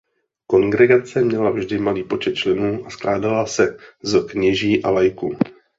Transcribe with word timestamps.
Kongregace 0.47 1.21
měla 1.21 1.49
vždy 1.51 1.79
malý 1.79 2.03
počet 2.03 2.35
členů 2.35 2.85
a 2.85 2.89
skládala 2.89 3.45
se 3.45 3.77
z 4.03 4.23
kněží 4.31 4.83
a 4.83 4.89
laiků. 4.89 5.37